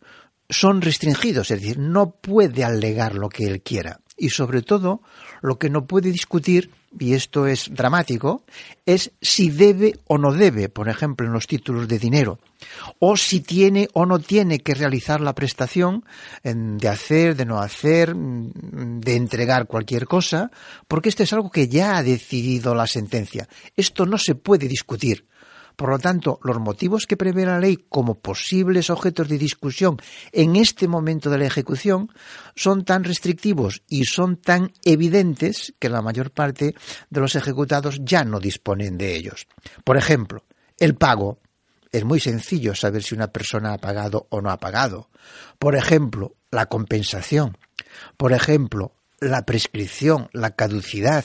son 0.49 0.81
restringidos, 0.81 1.51
es 1.51 1.61
decir, 1.61 1.79
no 1.79 2.17
puede 2.17 2.65
alegar 2.65 3.15
lo 3.15 3.29
que 3.29 3.45
él 3.47 3.63
quiera. 3.63 4.01
Y 4.17 4.29
sobre 4.31 4.63
todo, 4.63 5.03
lo 5.43 5.59
que 5.59 5.69
no 5.69 5.87
puede 5.87 6.11
discutir, 6.11 6.71
y 6.99 7.15
esto 7.15 7.47
es 7.47 7.69
dramático, 7.73 8.45
es 8.87 9.13
si 9.21 9.51
debe 9.51 9.99
o 10.07 10.19
no 10.19 10.33
debe, 10.33 10.69
por 10.69 10.89
ejemplo, 10.89 11.27
en 11.27 11.33
los 11.33 11.47
títulos 11.47 11.89
de 11.89 11.99
dinero, 11.99 12.39
o 12.99 13.17
si 13.17 13.41
tiene 13.41 13.89
o 13.93 14.07
no 14.07 14.21
tiene 14.21 14.61
que 14.61 14.75
realizar 14.75 15.21
la 15.21 15.35
prestación 15.35 16.05
de 16.45 16.89
hacer, 16.89 17.35
de 17.37 17.45
no 17.45 17.59
hacer, 17.59 18.15
de 18.15 19.17
entregar 19.17 19.67
cualquier 19.67 20.07
cosa, 20.07 20.51
porque 20.87 21.09
esto 21.09 21.25
es 21.25 21.33
algo 21.33 21.51
que 21.51 21.69
ya 21.69 21.97
ha 21.97 22.03
decidido 22.03 22.75
la 22.75 22.87
sentencia. 22.87 23.49
Esto 23.77 24.07
no 24.07 24.19
se 24.19 24.35
puede 24.35 24.69
discutir. 24.69 25.27
Por 25.76 25.91
lo 25.91 25.99
tanto, 25.99 26.38
los 26.43 26.59
motivos 26.59 27.07
que 27.07 27.17
prevé 27.17 27.47
la 27.47 27.59
ley 27.59 27.87
como 27.88 28.14
posibles 28.14 28.91
objetos 28.91 29.29
de 29.29 29.38
discusión 29.38 29.97
en 30.33 30.57
este 30.57 30.88
momento 30.88 31.31
de 31.31 31.38
la 31.38 31.47
ejecución 31.47 32.11
son 32.55 32.85
tan 32.85 33.05
restrictivos 33.05 33.83
y 33.88 34.05
son 34.05 34.37
tan 34.37 34.73
evidentes 34.85 35.75
que 35.79 35.88
la 35.88 36.02
mayor 36.02 36.31
parte 36.31 36.75
de 37.11 37.21
los 37.21 37.35
ejecutados 37.35 38.00
ya 38.02 38.25
no 38.25 38.41
disponen 38.41 38.99
de 38.99 39.17
ellos. 39.17 39.47
Por 39.85 39.97
ejemplo, 39.97 40.45
el 40.79 40.95
pago. 40.95 41.38
Es 41.91 42.05
muy 42.05 42.21
sencillo 42.21 42.75
saber 42.75 43.02
si 43.02 43.14
una 43.14 43.29
persona 43.29 43.75
ha 43.75 43.79
pagado 43.79 44.26
o 44.31 44.41
no 44.41 44.50
ha 44.50 44.59
pagado. 44.59 45.11
Por 45.59 45.76
ejemplo, 45.76 46.35
la 46.50 46.67
compensación. 46.67 47.59
Por 48.17 48.33
ejemplo, 48.33 48.95
la 49.21 49.45
prescripción, 49.45 50.29
la 50.33 50.52
caducidad 50.52 51.25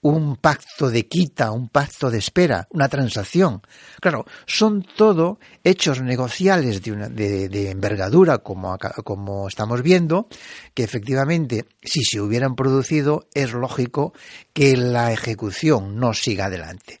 un 0.00 0.36
pacto 0.36 0.90
de 0.90 1.08
quita, 1.08 1.50
un 1.50 1.68
pacto 1.68 2.10
de 2.10 2.18
espera, 2.18 2.68
una 2.70 2.88
transacción. 2.88 3.62
Claro, 4.00 4.26
son 4.46 4.82
todo 4.82 5.40
hechos 5.64 6.00
negociales 6.02 6.82
de, 6.82 7.48
de, 7.48 7.70
envergadura, 7.70 8.38
como, 8.38 8.78
como 9.04 9.48
estamos 9.48 9.82
viendo, 9.82 10.28
que 10.74 10.84
efectivamente, 10.84 11.66
si 11.82 12.04
se 12.04 12.20
hubieran 12.20 12.54
producido, 12.54 13.26
es 13.34 13.52
lógico 13.52 14.12
que 14.52 14.76
la 14.76 15.12
ejecución 15.12 15.96
no 15.96 16.14
siga 16.14 16.46
adelante. 16.46 17.00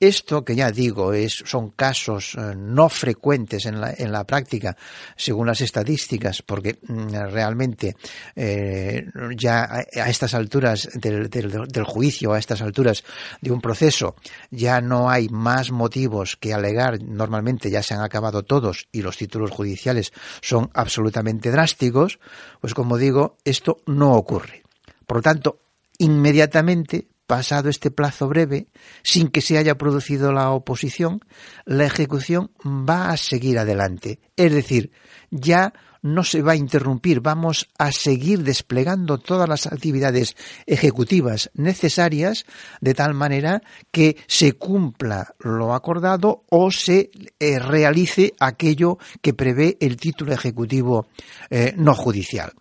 Esto 0.00 0.42
que 0.46 0.56
ya 0.56 0.70
digo 0.70 1.12
es, 1.12 1.42
son 1.44 1.72
casos 1.72 2.34
eh, 2.34 2.54
no 2.56 2.88
frecuentes 2.88 3.66
en 3.66 3.82
la, 3.82 3.92
en 3.94 4.10
la, 4.10 4.24
práctica, 4.24 4.74
según 5.14 5.46
las 5.46 5.60
estadísticas, 5.60 6.40
porque 6.40 6.78
mm, 6.88 7.08
realmente 7.30 7.96
eh, 8.34 9.04
ya 9.36 9.64
a, 9.64 10.08
estas 10.08 10.32
alturas 10.32 10.88
del, 10.94 11.28
del, 11.28 11.84
juicio, 11.84 12.32
a 12.32 12.38
estas 12.38 12.62
alturas 12.62 13.04
de 13.42 13.50
un 13.50 13.60
proceso, 13.60 14.16
ya 14.50 14.80
no 14.80 15.10
hay 15.10 15.28
más 15.28 15.70
motivos 15.70 16.36
que 16.36 16.54
alegar. 16.54 17.02
Normalmente 17.02 17.70
ya 17.70 17.82
se 17.82 17.92
han 17.92 18.00
acabado 18.00 18.42
todos 18.42 18.88
y 18.92 19.02
los 19.02 19.18
títulos 19.18 19.50
judiciales 19.50 20.14
son 20.40 20.70
absolutamente 20.72 21.50
drásticos. 21.50 22.20
Pues 22.62 22.72
como 22.72 22.96
digo, 22.96 23.36
esto 23.44 23.82
no 23.84 24.14
ocurre. 24.14 24.62
Por 25.06 25.18
lo 25.18 25.22
tanto, 25.22 25.58
inmediatamente 25.98 27.09
pasado 27.30 27.68
este 27.68 27.92
plazo 27.92 28.26
breve, 28.26 28.66
sin 29.04 29.28
que 29.28 29.40
se 29.40 29.56
haya 29.56 29.78
producido 29.78 30.32
la 30.32 30.50
oposición, 30.50 31.20
la 31.64 31.84
ejecución 31.86 32.50
va 32.66 33.10
a 33.10 33.16
seguir 33.16 33.56
adelante. 33.56 34.18
Es 34.34 34.52
decir, 34.52 34.90
ya 35.30 35.72
no 36.02 36.24
se 36.24 36.42
va 36.42 36.52
a 36.52 36.56
interrumpir, 36.56 37.20
vamos 37.20 37.68
a 37.78 37.92
seguir 37.92 38.42
desplegando 38.42 39.18
todas 39.18 39.48
las 39.48 39.68
actividades 39.68 40.34
ejecutivas 40.66 41.52
necesarias 41.54 42.46
de 42.80 42.94
tal 42.94 43.14
manera 43.14 43.62
que 43.92 44.16
se 44.26 44.54
cumpla 44.54 45.36
lo 45.38 45.72
acordado 45.72 46.42
o 46.50 46.72
se 46.72 47.12
eh, 47.38 47.60
realice 47.60 48.34
aquello 48.40 48.98
que 49.22 49.34
prevé 49.34 49.76
el 49.78 49.98
título 49.98 50.32
ejecutivo 50.32 51.06
eh, 51.48 51.74
no 51.76 51.94
judicial. 51.94 52.54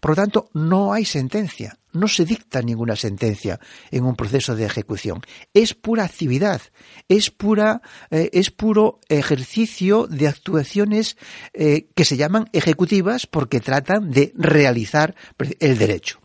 Por 0.00 0.10
lo 0.10 0.16
tanto, 0.16 0.50
no 0.54 0.92
hay 0.92 1.04
sentencia, 1.04 1.78
no 1.98 2.08
se 2.08 2.24
dicta 2.24 2.62
ninguna 2.62 2.96
sentencia 2.96 3.60
en 3.90 4.04
un 4.04 4.16
proceso 4.16 4.56
de 4.56 4.64
ejecución. 4.64 5.22
Es 5.54 5.74
pura 5.74 6.04
actividad, 6.04 6.62
es 7.08 7.30
pura, 7.30 7.82
eh, 8.10 8.30
es 8.32 8.50
puro 8.50 9.00
ejercicio 9.08 10.06
de 10.06 10.28
actuaciones 10.28 11.16
eh, 11.52 11.88
que 11.94 12.04
se 12.04 12.16
llaman 12.16 12.48
ejecutivas 12.52 13.26
porque 13.26 13.60
tratan 13.60 14.10
de 14.10 14.32
realizar 14.36 15.14
el 15.60 15.78
derecho. 15.78 16.20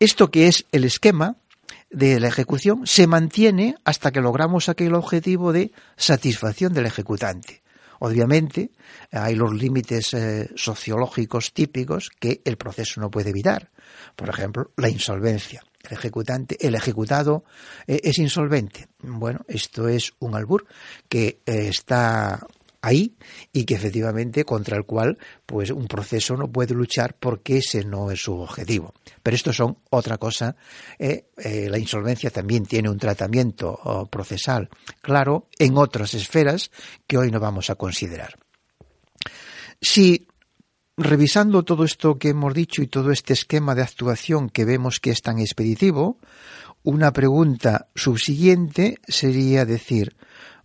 Esto 0.00 0.30
que 0.30 0.46
es 0.46 0.66
el 0.70 0.84
esquema 0.84 1.36
de 1.90 2.20
la 2.20 2.28
ejecución 2.28 2.86
se 2.86 3.06
mantiene 3.06 3.74
hasta 3.84 4.12
que 4.12 4.20
logramos 4.20 4.68
aquel 4.68 4.94
objetivo 4.94 5.52
de 5.52 5.72
satisfacción 5.96 6.72
del 6.72 6.86
ejecutante. 6.86 7.62
Obviamente, 8.00 8.70
hay 9.10 9.34
los 9.34 9.52
límites 9.54 10.14
eh, 10.14 10.50
sociológicos 10.54 11.52
típicos 11.52 12.10
que 12.18 12.40
el 12.44 12.56
proceso 12.56 13.00
no 13.00 13.10
puede 13.10 13.30
evitar. 13.30 13.70
Por 14.14 14.28
ejemplo, 14.28 14.72
la 14.76 14.88
insolvencia. 14.88 15.62
El 15.82 15.96
ejecutante, 15.96 16.56
el 16.66 16.74
ejecutado 16.74 17.44
eh, 17.86 18.00
es 18.02 18.18
insolvente. 18.18 18.88
Bueno, 19.00 19.40
esto 19.48 19.88
es 19.88 20.12
un 20.18 20.34
albur 20.34 20.66
que 21.08 21.40
eh, 21.46 21.68
está 21.68 22.46
ahí 22.80 23.16
y 23.52 23.64
que 23.64 23.74
efectivamente 23.74 24.44
contra 24.44 24.76
el 24.76 24.84
cual 24.84 25.18
pues 25.46 25.70
un 25.70 25.86
proceso 25.86 26.36
no 26.36 26.50
puede 26.50 26.74
luchar 26.74 27.16
porque 27.18 27.58
ese 27.58 27.84
no 27.84 28.10
es 28.10 28.22
su 28.22 28.34
objetivo. 28.38 28.94
Pero 29.22 29.34
esto 29.34 29.52
son 29.52 29.78
otra 29.90 30.18
cosa. 30.18 30.56
Eh, 30.98 31.26
eh, 31.36 31.68
la 31.70 31.78
insolvencia 31.78 32.30
también 32.30 32.66
tiene 32.66 32.88
un 32.88 32.98
tratamiento 32.98 33.78
oh, 33.84 34.06
procesal 34.06 34.68
claro 35.00 35.48
en 35.58 35.76
otras 35.76 36.14
esferas 36.14 36.70
que 37.06 37.18
hoy 37.18 37.30
no 37.30 37.40
vamos 37.40 37.70
a 37.70 37.74
considerar. 37.74 38.38
Si 39.80 40.26
revisando 40.96 41.62
todo 41.62 41.84
esto 41.84 42.18
que 42.18 42.30
hemos 42.30 42.52
dicho 42.52 42.82
y 42.82 42.88
todo 42.88 43.12
este 43.12 43.32
esquema 43.32 43.74
de 43.74 43.82
actuación 43.82 44.50
que 44.50 44.64
vemos 44.64 44.98
que 44.98 45.10
es 45.10 45.22
tan 45.22 45.38
expeditivo, 45.38 46.18
una 46.82 47.12
pregunta 47.12 47.88
subsiguiente 47.94 48.98
sería 49.06 49.64
decir, 49.64 50.16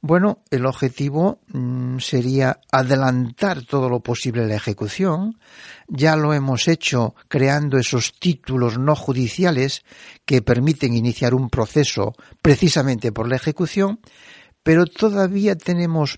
bueno, 0.05 0.43
el 0.51 0.65
objetivo 0.65 1.39
mm, 1.47 1.99
sería 1.99 2.59
adelantar 2.73 3.63
todo 3.63 3.87
lo 3.87 4.01
posible 4.01 4.45
la 4.45 4.55
ejecución. 4.55 5.39
Ya 5.87 6.17
lo 6.17 6.33
hemos 6.33 6.67
hecho 6.67 7.15
creando 7.29 7.77
esos 7.77 8.19
títulos 8.19 8.77
no 8.77 8.97
judiciales 8.97 9.85
que 10.25 10.41
permiten 10.41 10.93
iniciar 10.93 11.33
un 11.33 11.49
proceso 11.49 12.15
precisamente 12.41 13.13
por 13.13 13.29
la 13.29 13.37
ejecución, 13.37 14.01
pero 14.61 14.87
todavía 14.87 15.55
tenemos 15.55 16.17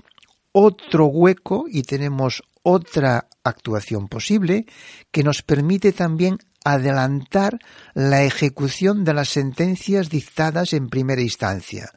otro 0.51 1.05
hueco 1.05 1.65
y 1.69 1.83
tenemos 1.83 2.41
otra 2.63 3.27
actuación 3.43 4.07
posible 4.07 4.65
que 5.11 5.21
nos 5.21 5.43
permite 5.43 5.91
también 5.91 6.39
adelantar 6.63 7.59
la 7.93 8.23
ejecución 8.23 9.03
de 9.03 9.13
las 9.13 9.29
sentencias 9.29 10.09
dictadas 10.09 10.73
en 10.73 10.89
primera 10.89 11.21
instancia. 11.21 11.91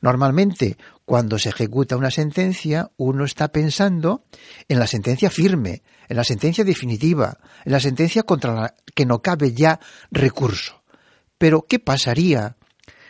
Normalmente, 0.00 0.78
cuando 1.04 1.38
se 1.38 1.50
ejecuta 1.50 1.96
una 1.96 2.10
sentencia, 2.10 2.90
uno 2.96 3.24
está 3.24 3.48
pensando 3.48 4.24
en 4.68 4.78
la 4.78 4.86
sentencia 4.86 5.30
firme, 5.30 5.82
en 6.08 6.16
la 6.16 6.24
sentencia 6.24 6.64
definitiva, 6.64 7.38
en 7.64 7.72
la 7.72 7.80
sentencia 7.80 8.22
contra 8.22 8.54
la 8.54 8.74
que 8.94 9.04
no 9.04 9.20
cabe 9.20 9.52
ya 9.52 9.78
recurso. 10.10 10.82
Pero, 11.36 11.66
¿qué 11.68 11.78
pasaría 11.78 12.56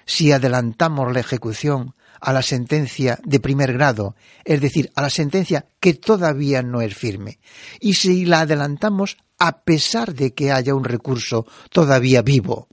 si 0.04 0.32
adelantamos 0.32 1.12
la 1.12 1.20
ejecución 1.20 1.94
a 2.20 2.32
la 2.32 2.42
sentencia 2.42 3.18
de 3.24 3.40
primer 3.40 3.72
grado, 3.72 4.16
es 4.44 4.60
decir, 4.60 4.90
a 4.94 5.02
la 5.02 5.10
sentencia 5.10 5.66
que 5.78 5.94
todavía 5.94 6.62
no 6.62 6.80
es 6.80 6.94
firme, 6.94 7.38
y 7.80 7.94
si 7.94 8.26
la 8.26 8.40
adelantamos 8.40 9.16
a 9.38 9.62
pesar 9.62 10.12
de 10.12 10.34
que 10.34 10.52
haya 10.52 10.74
un 10.74 10.84
recurso 10.84 11.46
todavía 11.70 12.22
vivo? 12.22 12.68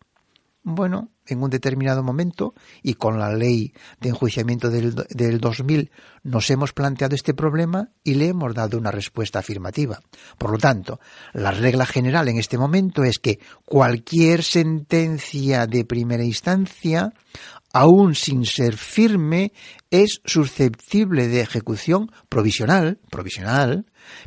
Bueno, 0.69 1.11
en 1.25 1.41
un 1.41 1.49
determinado 1.49 2.03
momento 2.03 2.53
y 2.83 2.95
con 2.95 3.19
la 3.19 3.31
ley 3.31 3.71
de 4.01 4.09
enjuiciamiento 4.09 4.69
del, 4.69 4.95
del 4.95 5.39
2000 5.39 5.91
nos 6.23 6.49
hemos 6.49 6.73
planteado 6.73 7.15
este 7.15 7.33
problema 7.33 7.91
y 8.03 8.15
le 8.15 8.27
hemos 8.27 8.53
dado 8.53 8.77
una 8.77 8.91
respuesta 8.91 9.39
afirmativa. 9.39 10.01
Por 10.37 10.51
lo 10.51 10.57
tanto, 10.57 10.99
la 11.31 11.51
regla 11.51 11.85
general 11.85 12.27
en 12.27 12.37
este 12.37 12.57
momento 12.57 13.05
es 13.05 13.17
que 13.17 13.39
cualquier 13.63 14.43
sentencia 14.43 15.67
de 15.67 15.85
primera 15.85 16.25
instancia 16.25 17.13
aún 17.77 18.15
sin 18.15 18.47
ser 18.47 18.75
firme, 18.75 19.53
es 19.91 20.19
susceptible 20.25 21.27
de 21.27 21.41
ejecución 21.41 22.11
provisional, 22.27 22.97
provisional, 23.11 23.85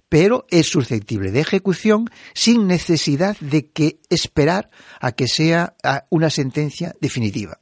pero 0.08 0.46
es 0.50 0.68
susceptible 0.68 1.32
de 1.32 1.40
ejecución 1.40 2.08
sin 2.32 2.68
necesidad 2.68 3.36
de 3.40 3.68
que 3.70 3.98
esperar 4.08 4.70
a 5.00 5.10
que 5.10 5.26
sea 5.26 5.74
una 6.10 6.30
sentencia 6.30 6.94
definitiva. 7.00 7.58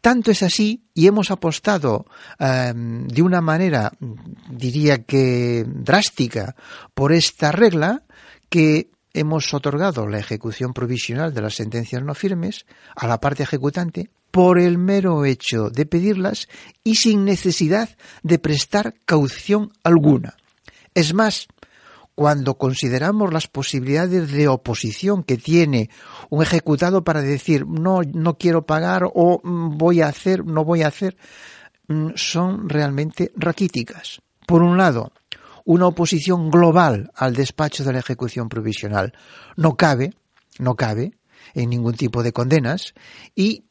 Tanto 0.00 0.30
es 0.30 0.42
así, 0.42 0.86
y 0.94 1.08
hemos 1.08 1.30
apostado 1.30 2.06
em, 2.38 3.06
de 3.06 3.20
una 3.20 3.42
manera, 3.42 3.92
diría 4.48 5.04
que 5.04 5.66
drástica, 5.66 6.56
por 6.94 7.12
esta 7.12 7.52
regla, 7.52 8.04
que 8.48 8.92
hemos 9.12 9.52
otorgado 9.52 10.06
la 10.06 10.20
ejecución 10.20 10.72
provisional 10.72 11.34
de 11.34 11.42
las 11.42 11.54
sentencias 11.54 12.02
no 12.02 12.14
firmes 12.14 12.64
a 12.94 13.06
la 13.06 13.20
parte 13.20 13.42
ejecutante 13.42 14.08
por 14.36 14.58
el 14.58 14.76
mero 14.76 15.24
hecho 15.24 15.70
de 15.70 15.86
pedirlas 15.86 16.46
y 16.84 16.96
sin 16.96 17.24
necesidad 17.24 17.88
de 18.22 18.38
prestar 18.38 18.92
caución 19.06 19.72
alguna. 19.82 20.36
Es 20.94 21.14
más, 21.14 21.48
cuando 22.14 22.58
consideramos 22.58 23.32
las 23.32 23.46
posibilidades 23.46 24.30
de 24.30 24.46
oposición 24.48 25.22
que 25.22 25.38
tiene 25.38 25.88
un 26.28 26.42
ejecutado 26.42 27.02
para 27.02 27.22
decir 27.22 27.66
no, 27.66 28.02
no 28.02 28.36
quiero 28.36 28.66
pagar 28.66 29.04
o 29.10 29.40
mm, 29.42 29.78
voy 29.78 30.02
a 30.02 30.08
hacer, 30.08 30.44
no 30.44 30.66
voy 30.66 30.82
a 30.82 30.88
hacer, 30.88 31.16
mm, 31.88 32.08
son 32.16 32.68
realmente 32.68 33.32
raquíticas. 33.36 34.20
Por 34.46 34.62
un 34.62 34.76
lado, 34.76 35.12
una 35.64 35.86
oposición 35.86 36.50
global 36.50 37.10
al 37.14 37.34
despacho 37.34 37.84
de 37.84 37.94
la 37.94 38.00
ejecución 38.00 38.50
provisional 38.50 39.14
no 39.56 39.76
cabe, 39.76 40.12
no 40.58 40.74
cabe 40.74 41.14
en 41.54 41.70
ningún 41.70 41.94
tipo 41.94 42.22
de 42.22 42.32
condenas 42.34 42.92
y 43.34 43.64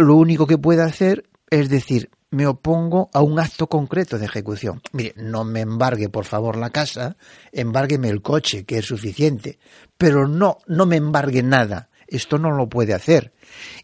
lo 0.00 0.16
único 0.16 0.46
que 0.46 0.58
puede 0.58 0.82
hacer 0.82 1.24
es 1.50 1.68
decir, 1.68 2.10
me 2.30 2.46
opongo 2.46 3.10
a 3.12 3.22
un 3.22 3.38
acto 3.40 3.66
concreto 3.66 4.18
de 4.18 4.26
ejecución. 4.26 4.80
Mire, 4.92 5.14
no 5.16 5.44
me 5.44 5.60
embargue, 5.60 6.08
por 6.08 6.24
favor, 6.24 6.56
la 6.56 6.70
casa, 6.70 7.16
embárgueme 7.52 8.08
el 8.08 8.22
coche, 8.22 8.64
que 8.64 8.78
es 8.78 8.86
suficiente, 8.86 9.58
pero 9.98 10.28
no, 10.28 10.58
no 10.66 10.86
me 10.86 10.96
embargue 10.96 11.42
nada. 11.42 11.90
Esto 12.06 12.38
no 12.38 12.50
lo 12.50 12.68
puede 12.68 12.94
hacer. 12.94 13.32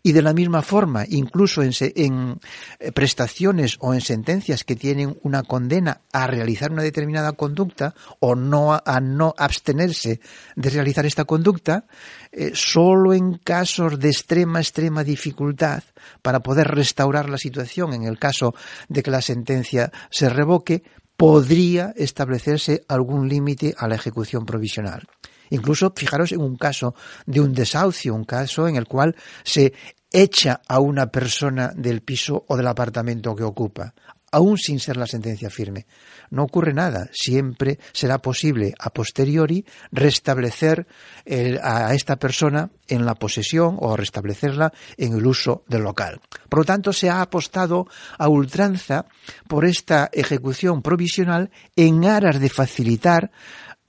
Y 0.02 0.12
de 0.12 0.22
la 0.22 0.32
misma 0.32 0.62
forma, 0.62 1.04
incluso 1.08 1.62
en, 1.62 2.40
eh, 2.78 2.92
prestaciones 2.92 3.76
o 3.80 3.94
en 3.94 4.00
sentencias 4.00 4.64
que 4.64 4.76
tienen 4.76 5.18
una 5.22 5.42
condena 5.42 6.00
a 6.12 6.26
realizar 6.26 6.72
una 6.72 6.82
determinada 6.82 7.32
conducta 7.32 7.94
o 8.20 8.34
no 8.34 8.72
a, 8.72 9.00
no 9.00 9.34
abstenerse 9.36 10.20
de 10.54 10.70
realizar 10.70 11.06
esta 11.06 11.24
conducta, 11.24 11.86
eh, 12.32 12.52
solo 12.54 13.14
en 13.14 13.38
casos 13.38 13.98
de 13.98 14.08
extrema, 14.08 14.60
extrema 14.60 15.04
dificultad 15.04 15.82
para 16.22 16.40
poder 16.40 16.68
restaurar 16.68 17.28
la 17.28 17.38
situación 17.38 17.94
en 17.94 18.04
el 18.04 18.18
caso 18.18 18.54
de 18.88 19.02
que 19.02 19.10
la 19.10 19.22
sentencia 19.22 19.92
se 20.10 20.28
revoque, 20.28 20.82
podría 21.16 21.92
establecerse 21.96 22.84
algún 22.88 23.28
límite 23.28 23.74
a 23.78 23.88
la 23.88 23.94
ejecución 23.94 24.44
provisional. 24.44 25.08
Incluso 25.50 25.92
fijaros 25.94 26.32
en 26.32 26.40
un 26.40 26.56
caso 26.56 26.94
de 27.26 27.40
un 27.40 27.52
desahucio, 27.52 28.14
un 28.14 28.24
caso 28.24 28.68
en 28.68 28.76
el 28.76 28.86
cual 28.86 29.14
se 29.44 29.72
echa 30.10 30.60
a 30.66 30.80
una 30.80 31.08
persona 31.08 31.72
del 31.74 32.02
piso 32.02 32.44
o 32.48 32.56
del 32.56 32.68
apartamento 32.68 33.34
que 33.34 33.42
ocupa, 33.42 33.92
aún 34.32 34.58
sin 34.58 34.80
ser 34.80 34.96
la 34.96 35.06
sentencia 35.06 35.50
firme. 35.50 35.86
No 36.30 36.44
ocurre 36.44 36.72
nada, 36.72 37.08
siempre 37.12 37.78
será 37.92 38.18
posible 38.18 38.74
a 38.78 38.90
posteriori 38.90 39.64
restablecer 39.92 40.86
a 41.62 41.94
esta 41.94 42.16
persona 42.16 42.70
en 42.88 43.04
la 43.06 43.14
posesión 43.14 43.76
o 43.80 43.96
restablecerla 43.96 44.72
en 44.96 45.14
el 45.14 45.26
uso 45.26 45.64
del 45.68 45.82
local. 45.82 46.20
Por 46.48 46.60
lo 46.60 46.64
tanto, 46.64 46.92
se 46.92 47.08
ha 47.08 47.20
apostado 47.20 47.86
a 48.18 48.28
ultranza 48.28 49.06
por 49.48 49.64
esta 49.64 50.10
ejecución 50.12 50.82
provisional 50.82 51.50
en 51.76 52.04
aras 52.04 52.40
de 52.40 52.48
facilitar 52.48 53.30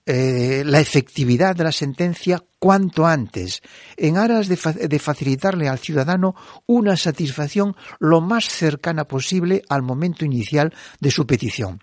eh, 0.09 0.63
la 0.65 0.79
efectividad 0.79 1.53
de 1.53 1.65
la 1.65 1.71
sentencia 1.73 2.41
cuanto 2.59 3.05
antes, 3.05 3.61
en 3.97 4.17
aras 4.17 4.47
de, 4.47 4.87
de, 4.87 4.99
facilitarle 4.99 5.67
al 5.67 5.79
ciudadano 5.79 6.33
una 6.65 6.95
satisfacción 6.95 7.75
lo 7.99 8.21
más 8.21 8.45
cercana 8.45 9.05
posible 9.05 9.63
al 9.67 9.83
momento 9.83 10.23
inicial 10.23 10.73
de 11.01 11.11
su 11.11 11.27
petición. 11.27 11.81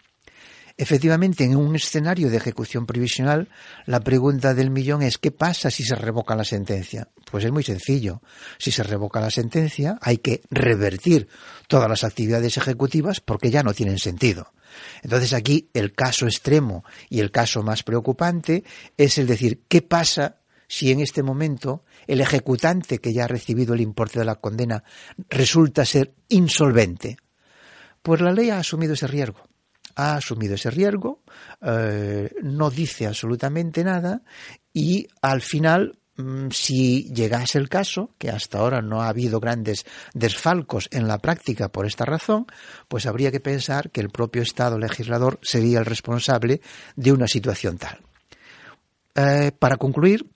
Efectivamente, 0.76 1.44
en 1.44 1.54
un 1.54 1.76
escenario 1.76 2.30
de 2.30 2.36
ejecución 2.36 2.84
provisional, 2.84 3.48
la 3.86 4.00
pregunta 4.00 4.54
del 4.54 4.70
millón 4.70 5.02
es 5.02 5.18
¿qué 5.18 5.30
pasa 5.30 5.70
si 5.70 5.84
se 5.84 5.94
revoca 5.94 6.34
la 6.34 6.44
sentencia? 6.44 7.08
Pues 7.30 7.44
es 7.44 7.52
muy 7.52 7.62
sencillo. 7.62 8.22
Si 8.58 8.72
se 8.72 8.82
revoca 8.82 9.20
la 9.20 9.30
sentencia, 9.30 9.98
hay 10.00 10.18
que 10.18 10.42
revertir 10.50 11.28
todas 11.68 11.88
las 11.88 12.02
actividades 12.02 12.56
ejecutivas 12.56 13.20
porque 13.20 13.50
ya 13.50 13.62
no 13.62 13.72
tienen 13.72 13.98
sentido. 13.98 14.52
Entonces 15.02 15.32
aquí 15.32 15.70
el 15.74 15.92
caso 15.92 16.26
extremo 16.26 16.84
y 17.08 17.20
el 17.20 17.30
caso 17.30 17.62
más 17.62 17.84
preocupante 17.84 18.64
es 18.96 19.18
el 19.18 19.28
decir, 19.28 19.62
¿qué 19.68 19.80
pasa 19.80 20.38
si 20.66 20.90
en 20.90 21.00
este 21.00 21.22
momento 21.22 21.84
el 22.06 22.20
ejecutante 22.20 22.98
que 22.98 23.12
ya 23.12 23.24
ha 23.24 23.28
recibido 23.28 23.74
el 23.74 23.80
importe 23.80 24.18
de 24.18 24.24
la 24.24 24.36
condena 24.36 24.82
resulta 25.28 25.84
ser 25.84 26.14
insolvente. 26.28 27.16
Pues 28.02 28.20
la 28.20 28.32
ley 28.32 28.50
ha 28.50 28.58
asumido 28.58 28.94
ese 28.94 29.06
riesgo. 29.06 29.48
Ha 29.96 30.16
asumido 30.16 30.54
ese 30.54 30.70
riesgo, 30.70 31.22
eh, 31.62 32.30
no 32.42 32.70
dice 32.70 33.06
absolutamente 33.06 33.84
nada 33.84 34.22
y 34.72 35.06
al 35.22 35.40
final 35.40 35.98
Mm, 36.16 36.50
si 36.50 37.12
llegase 37.12 37.58
el 37.58 37.68
caso, 37.68 38.10
que 38.18 38.30
hasta 38.30 38.58
ahora 38.58 38.80
no 38.80 39.02
ha 39.02 39.08
habido 39.08 39.40
grandes 39.40 39.84
desfalcos 40.12 40.88
en 40.92 41.08
la 41.08 41.18
práctica 41.18 41.70
por 41.70 41.86
esta 41.86 42.04
razón, 42.04 42.46
pues 42.86 43.06
habría 43.06 43.32
que 43.32 43.40
pensar 43.40 43.90
que 43.90 44.00
el 44.00 44.10
propio 44.10 44.42
Estado 44.42 44.78
legislador 44.78 45.40
sería 45.42 45.80
el 45.80 45.84
responsable 45.84 46.60
de 46.94 47.12
una 47.12 47.26
situación 47.26 47.78
tal. 47.78 47.98
Eh, 49.16 49.50
para 49.58 49.76
concluir, 49.76 50.30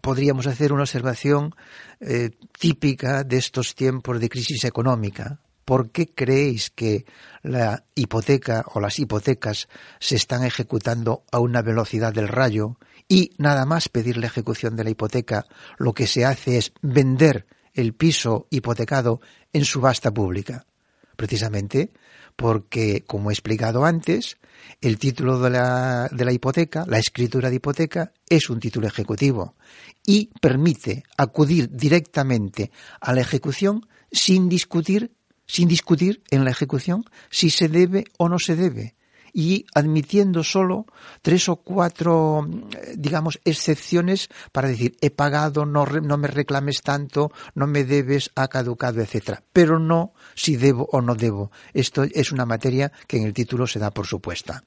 podríamos 0.00 0.46
hacer 0.46 0.72
una 0.72 0.82
observación 0.82 1.54
eh, 2.00 2.30
típica 2.58 3.22
de 3.22 3.36
estos 3.36 3.74
tiempos 3.74 4.18
de 4.18 4.30
crisis 4.30 4.64
económica. 4.64 5.40
¿Por 5.66 5.90
qué 5.90 6.06
creéis 6.06 6.70
que 6.70 7.06
la 7.42 7.84
hipoteca 7.96 8.64
o 8.72 8.80
las 8.80 9.00
hipotecas 9.00 9.68
se 9.98 10.14
están 10.14 10.44
ejecutando 10.44 11.24
a 11.32 11.40
una 11.40 11.60
velocidad 11.60 12.14
del 12.14 12.28
rayo 12.28 12.78
y 13.08 13.32
nada 13.36 13.66
más 13.66 13.88
pedir 13.88 14.16
la 14.16 14.28
ejecución 14.28 14.76
de 14.76 14.84
la 14.84 14.90
hipoteca, 14.90 15.44
lo 15.76 15.92
que 15.92 16.06
se 16.06 16.24
hace 16.24 16.56
es 16.56 16.72
vender 16.82 17.46
el 17.74 17.94
piso 17.94 18.46
hipotecado 18.48 19.20
en 19.52 19.64
subasta 19.64 20.14
pública. 20.14 20.66
Precisamente 21.16 21.90
porque, 22.36 23.02
como 23.04 23.30
he 23.30 23.32
explicado 23.32 23.84
antes, 23.84 24.36
el 24.80 24.98
título 24.98 25.40
de 25.40 25.50
la, 25.50 26.08
de 26.12 26.24
la 26.24 26.32
hipoteca, 26.32 26.84
la 26.86 26.98
escritura 26.98 27.50
de 27.50 27.56
hipoteca, 27.56 28.12
es 28.28 28.50
un 28.50 28.60
título 28.60 28.86
ejecutivo 28.86 29.56
y 30.06 30.30
permite 30.40 31.02
acudir 31.16 31.70
directamente 31.72 32.70
a 33.00 33.12
la 33.12 33.22
ejecución 33.22 33.84
sin 34.12 34.48
discutir, 34.48 35.15
sin 35.46 35.68
discutir 35.68 36.22
en 36.30 36.44
la 36.44 36.50
ejecución 36.50 37.04
si 37.30 37.50
se 37.50 37.68
debe 37.68 38.04
o 38.18 38.28
no 38.28 38.38
se 38.38 38.56
debe 38.56 38.96
y 39.36 39.66
admitiendo 39.74 40.42
solo 40.42 40.86
tres 41.20 41.50
o 41.50 41.56
cuatro, 41.56 42.48
digamos, 42.94 43.38
excepciones 43.44 44.30
para 44.50 44.68
decir, 44.68 44.96
he 45.02 45.10
pagado, 45.10 45.66
no, 45.66 45.84
no 45.84 46.16
me 46.16 46.28
reclames 46.28 46.80
tanto, 46.80 47.30
no 47.54 47.66
me 47.66 47.84
debes, 47.84 48.30
ha 48.34 48.48
caducado, 48.48 49.02
etcétera. 49.02 49.42
Pero 49.52 49.78
no 49.78 50.14
si 50.34 50.56
debo 50.56 50.88
o 50.90 51.02
no 51.02 51.14
debo. 51.14 51.50
Esto 51.74 52.04
es 52.04 52.32
una 52.32 52.46
materia 52.46 52.90
que 53.06 53.18
en 53.18 53.24
el 53.24 53.34
título 53.34 53.66
se 53.66 53.78
da 53.78 53.90
por 53.90 54.06
supuesta. 54.06 54.64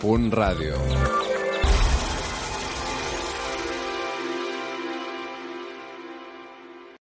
punt 0.00 0.32
ràdio. 0.32 1.23